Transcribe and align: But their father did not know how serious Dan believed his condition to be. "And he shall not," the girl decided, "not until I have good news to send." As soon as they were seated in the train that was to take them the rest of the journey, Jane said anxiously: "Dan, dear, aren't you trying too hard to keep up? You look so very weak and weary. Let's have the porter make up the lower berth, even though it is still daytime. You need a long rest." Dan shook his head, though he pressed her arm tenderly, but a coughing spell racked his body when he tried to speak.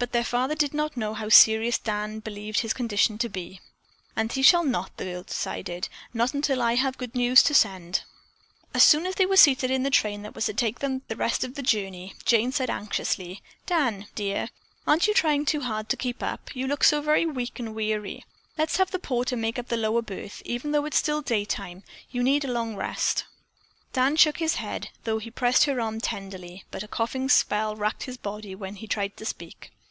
But 0.00 0.12
their 0.12 0.22
father 0.22 0.54
did 0.54 0.72
not 0.72 0.96
know 0.96 1.12
how 1.12 1.28
serious 1.28 1.76
Dan 1.76 2.20
believed 2.20 2.60
his 2.60 2.72
condition 2.72 3.18
to 3.18 3.28
be. 3.28 3.58
"And 4.14 4.30
he 4.30 4.42
shall 4.42 4.62
not," 4.62 4.96
the 4.96 5.02
girl 5.02 5.22
decided, 5.24 5.88
"not 6.14 6.34
until 6.34 6.62
I 6.62 6.74
have 6.76 6.98
good 6.98 7.16
news 7.16 7.42
to 7.42 7.52
send." 7.52 8.04
As 8.72 8.84
soon 8.84 9.06
as 9.06 9.16
they 9.16 9.26
were 9.26 9.36
seated 9.36 9.72
in 9.72 9.82
the 9.82 9.90
train 9.90 10.22
that 10.22 10.36
was 10.36 10.46
to 10.46 10.54
take 10.54 10.78
them 10.78 11.02
the 11.08 11.16
rest 11.16 11.42
of 11.42 11.56
the 11.56 11.64
journey, 11.64 12.14
Jane 12.24 12.52
said 12.52 12.70
anxiously: 12.70 13.42
"Dan, 13.66 14.06
dear, 14.14 14.50
aren't 14.86 15.08
you 15.08 15.14
trying 15.14 15.44
too 15.44 15.62
hard 15.62 15.88
to 15.88 15.96
keep 15.96 16.22
up? 16.22 16.54
You 16.54 16.68
look 16.68 16.84
so 16.84 17.00
very 17.02 17.26
weak 17.26 17.58
and 17.58 17.74
weary. 17.74 18.24
Let's 18.56 18.76
have 18.76 18.92
the 18.92 19.00
porter 19.00 19.36
make 19.36 19.58
up 19.58 19.66
the 19.66 19.76
lower 19.76 20.00
berth, 20.02 20.42
even 20.44 20.70
though 20.70 20.84
it 20.84 20.94
is 20.94 21.00
still 21.00 21.22
daytime. 21.22 21.82
You 22.12 22.22
need 22.22 22.44
a 22.44 22.52
long 22.52 22.76
rest." 22.76 23.24
Dan 23.94 24.14
shook 24.14 24.36
his 24.38 24.54
head, 24.62 24.90
though 25.02 25.18
he 25.18 25.32
pressed 25.32 25.64
her 25.64 25.80
arm 25.80 26.00
tenderly, 26.00 26.62
but 26.70 26.84
a 26.84 26.88
coughing 26.88 27.28
spell 27.28 27.74
racked 27.74 28.04
his 28.04 28.16
body 28.16 28.54
when 28.54 28.76
he 28.76 28.86
tried 28.86 29.16
to 29.16 29.24
speak. 29.26 29.72